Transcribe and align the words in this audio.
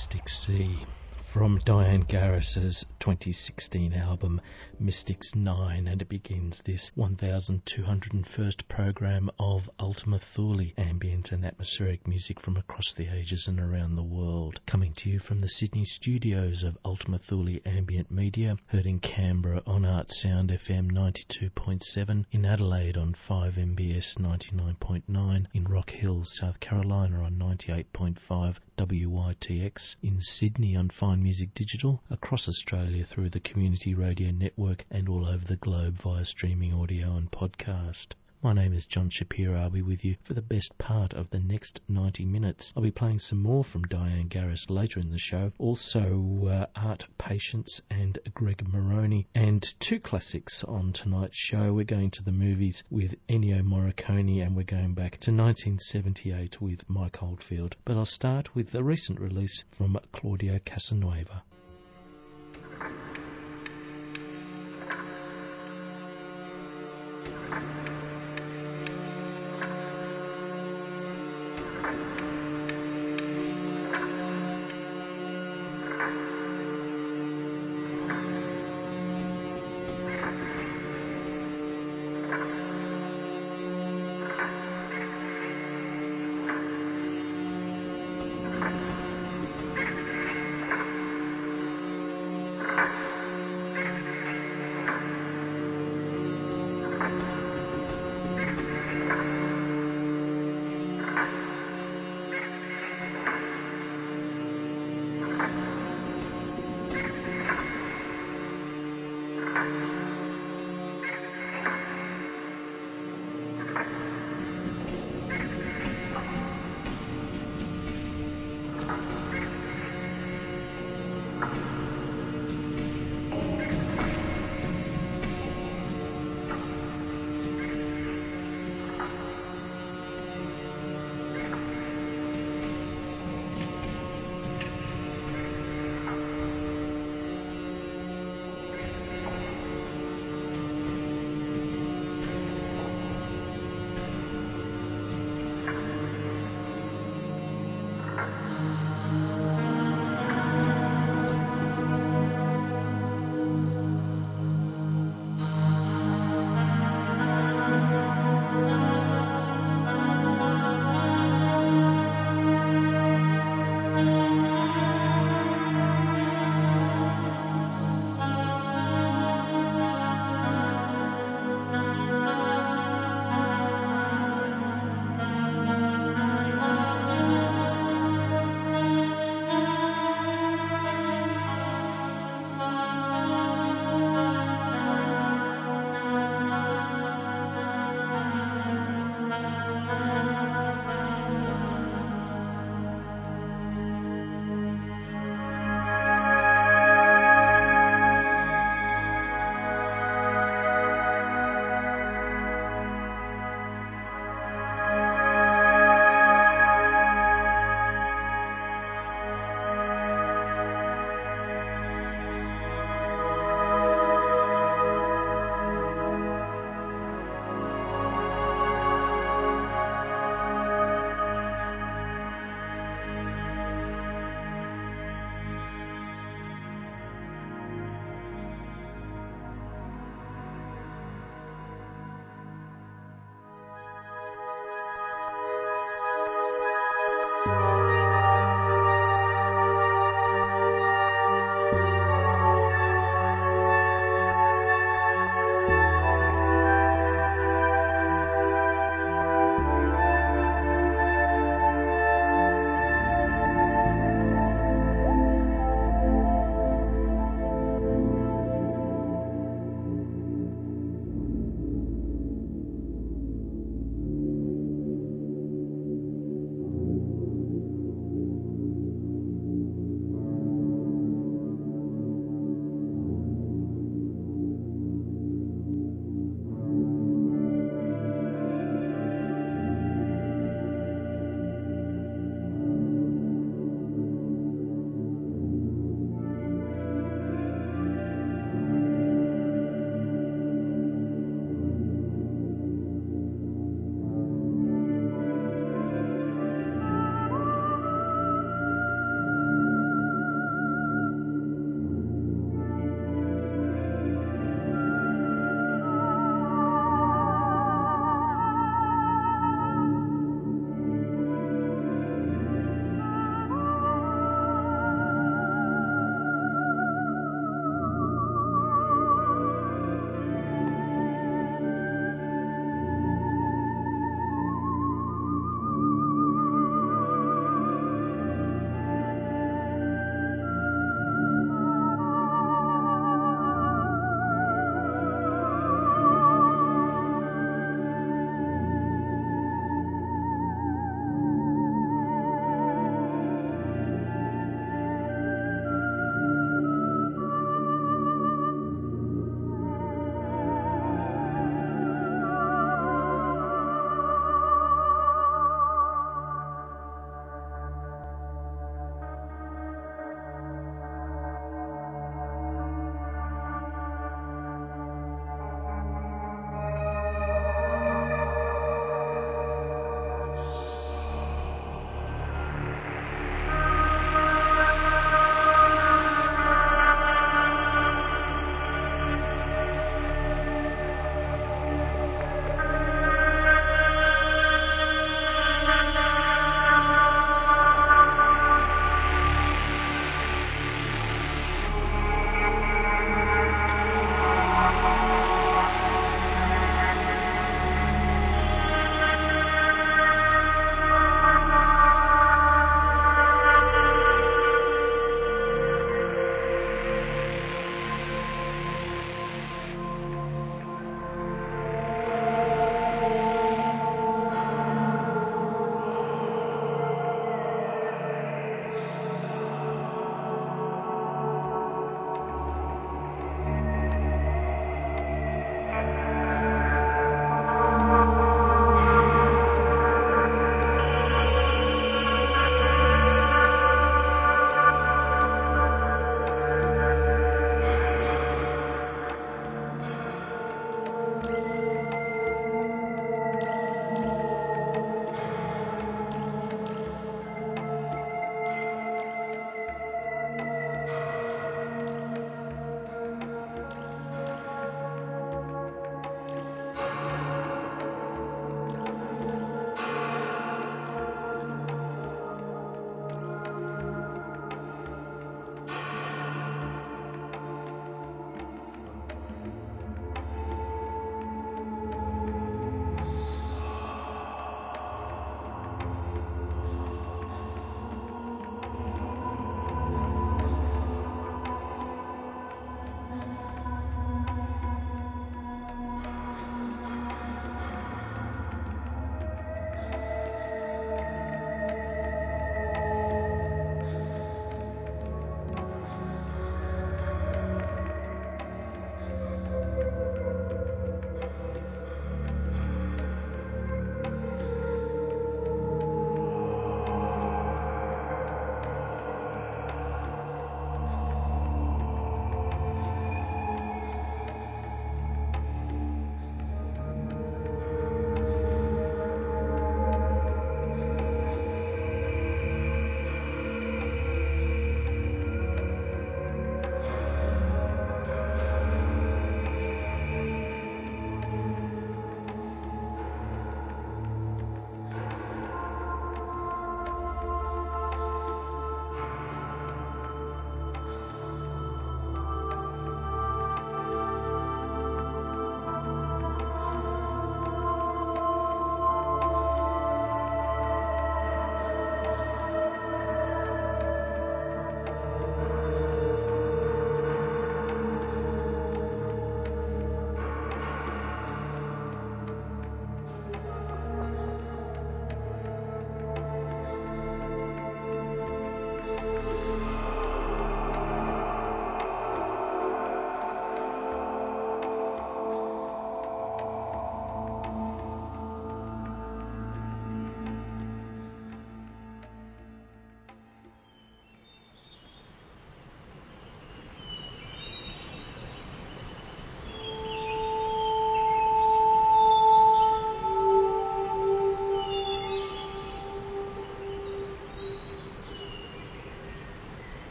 Mystic 0.00 0.30
Sea 0.30 0.86
from 1.32 1.58
Diane 1.58 2.00
Garris's 2.00 2.84
2016 2.98 3.92
album 3.92 4.40
Mystics 4.80 5.36
9 5.36 5.86
and 5.86 6.02
it 6.02 6.08
begins 6.08 6.60
this 6.62 6.90
1201st 6.98 8.66
program 8.66 9.30
of 9.38 9.70
Ultima 9.78 10.18
Thule 10.18 10.72
ambient 10.76 11.30
and 11.30 11.44
atmospheric 11.44 12.08
music 12.08 12.40
from 12.40 12.56
across 12.56 12.94
the 12.94 13.06
ages 13.14 13.46
and 13.46 13.60
around 13.60 13.94
the 13.94 14.02
world. 14.02 14.60
Coming 14.66 14.92
to 14.94 15.08
you 15.08 15.20
from 15.20 15.40
the 15.40 15.48
Sydney 15.48 15.84
studios 15.84 16.64
of 16.64 16.76
Ultima 16.84 17.18
Thule 17.18 17.60
Ambient 17.64 18.10
Media 18.10 18.56
heard 18.66 18.86
in 18.86 18.98
Canberra 18.98 19.62
on 19.68 19.84
Art 19.84 20.10
Sound 20.10 20.50
FM 20.50 20.90
92.7 20.90 22.24
in 22.32 22.44
Adelaide 22.44 22.96
on 22.96 23.12
5MBS 23.12 24.18
99.9 24.18 25.46
in 25.54 25.64
Rock 25.64 25.90
Hill 25.90 26.24
South 26.24 26.58
Carolina 26.58 27.22
on 27.22 27.34
98.5 27.34 28.56
WYTX 28.76 29.96
in 30.02 30.20
Sydney 30.22 30.74
on 30.74 30.88
Fine 30.88 31.19
Music 31.22 31.52
Digital, 31.54 32.02
across 32.10 32.48
Australia 32.48 33.04
through 33.04 33.28
the 33.28 33.40
Community 33.40 33.94
Radio 33.94 34.30
Network 34.30 34.86
and 34.90 35.08
all 35.08 35.26
over 35.26 35.44
the 35.44 35.56
globe 35.56 35.94
via 35.94 36.24
streaming 36.24 36.72
audio 36.72 37.16
and 37.16 37.30
podcast. 37.30 38.14
My 38.42 38.54
name 38.54 38.72
is 38.72 38.86
John 38.86 39.10
Shapiro. 39.10 39.60
I'll 39.60 39.68
be 39.68 39.82
with 39.82 40.02
you 40.02 40.16
for 40.22 40.32
the 40.32 40.40
best 40.40 40.78
part 40.78 41.12
of 41.12 41.28
the 41.28 41.38
next 41.38 41.82
90 41.88 42.24
minutes. 42.24 42.72
I'll 42.74 42.82
be 42.82 42.90
playing 42.90 43.18
some 43.18 43.42
more 43.42 43.62
from 43.62 43.82
Diane 43.82 44.30
Garris 44.30 44.70
later 44.70 44.98
in 44.98 45.10
the 45.10 45.18
show. 45.18 45.52
Also, 45.58 46.46
uh, 46.46 46.66
Art 46.74 47.04
Patience 47.18 47.82
and 47.90 48.18
Greg 48.32 48.66
Moroney. 48.66 49.28
And 49.34 49.62
two 49.78 50.00
classics 50.00 50.64
on 50.64 50.94
tonight's 50.94 51.36
show. 51.36 51.74
We're 51.74 51.84
going 51.84 52.12
to 52.12 52.22
the 52.22 52.32
movies 52.32 52.82
with 52.88 53.14
Ennio 53.26 53.60
Morricone 53.60 54.42
and 54.42 54.56
we're 54.56 54.62
going 54.62 54.94
back 54.94 55.18
to 55.18 55.32
1978 55.32 56.62
with 56.62 56.88
Mike 56.88 57.22
Oldfield. 57.22 57.76
But 57.84 57.98
I'll 57.98 58.06
start 58.06 58.54
with 58.54 58.74
a 58.74 58.82
recent 58.82 59.20
release 59.20 59.66
from 59.70 60.00
Claudio 60.12 60.60
Casanueva. 60.60 61.42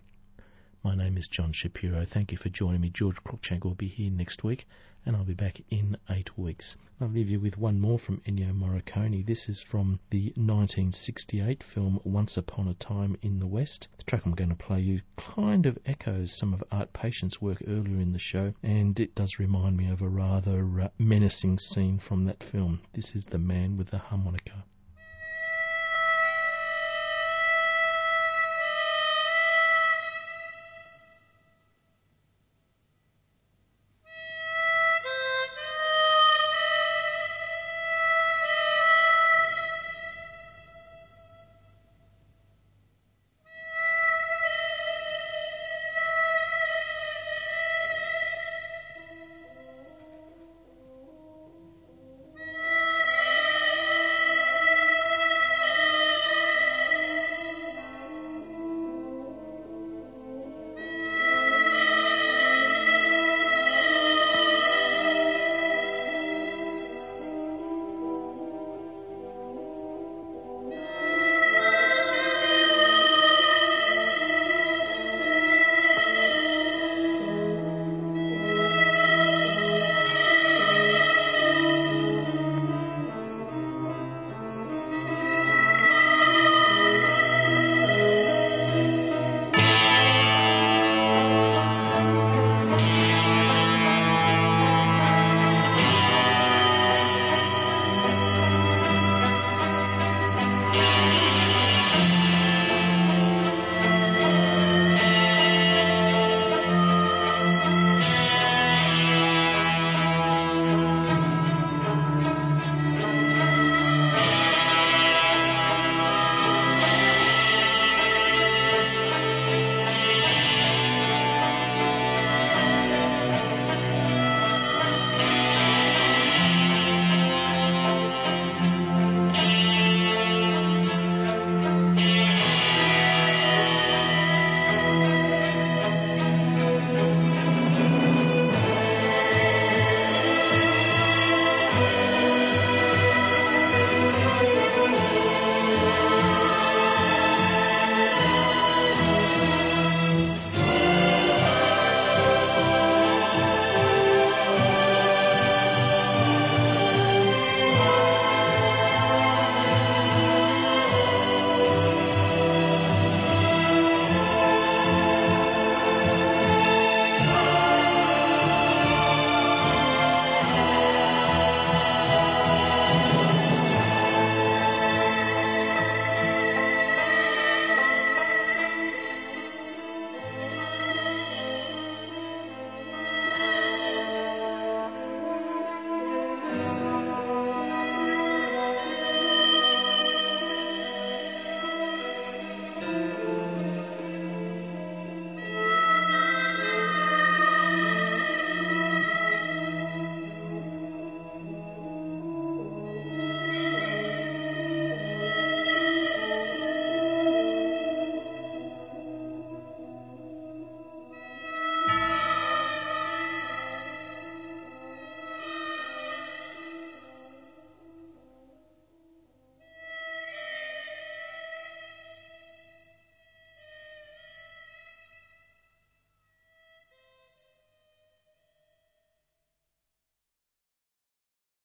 My 0.85 0.93
name 0.93 1.17
is 1.17 1.27
John 1.27 1.51
Shapiro. 1.51 2.05
Thank 2.05 2.31
you 2.31 2.37
for 2.37 2.49
joining 2.49 2.79
me. 2.79 2.91
George 2.91 3.15
Cruikshank 3.23 3.63
will 3.63 3.73
be 3.73 3.87
here 3.87 4.11
next 4.11 4.43
week, 4.43 4.67
and 5.03 5.15
I'll 5.15 5.23
be 5.23 5.33
back 5.33 5.59
in 5.71 5.97
eight 6.11 6.37
weeks. 6.37 6.77
I'll 7.01 7.07
leave 7.07 7.27
you 7.27 7.39
with 7.39 7.57
one 7.57 7.79
more 7.79 7.97
from 7.97 8.21
Ennio 8.21 8.53
Morricone. 8.53 9.25
This 9.25 9.49
is 9.49 9.63
from 9.63 9.99
the 10.11 10.25
1968 10.35 11.63
film 11.63 11.99
Once 12.03 12.37
Upon 12.37 12.67
a 12.67 12.75
Time 12.75 13.17
in 13.23 13.39
the 13.39 13.47
West. 13.47 13.87
The 13.97 14.03
track 14.03 14.27
I'm 14.27 14.35
going 14.35 14.51
to 14.51 14.55
play 14.55 14.79
you 14.79 15.01
kind 15.17 15.65
of 15.65 15.79
echoes 15.87 16.31
some 16.31 16.53
of 16.53 16.63
Art 16.71 16.93
Patience's 16.93 17.41
work 17.41 17.63
earlier 17.65 17.99
in 17.99 18.13
the 18.13 18.19
show, 18.19 18.53
and 18.61 18.99
it 18.99 19.15
does 19.15 19.39
remind 19.39 19.77
me 19.77 19.89
of 19.89 20.03
a 20.03 20.07
rather 20.07 20.81
uh, 20.81 20.89
menacing 20.99 21.57
scene 21.57 21.97
from 21.97 22.25
that 22.25 22.43
film. 22.43 22.81
This 22.93 23.15
is 23.15 23.25
The 23.25 23.39
Man 23.39 23.75
with 23.75 23.89
the 23.89 23.97
Harmonica. 23.97 24.63